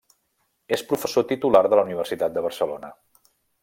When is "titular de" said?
1.33-1.81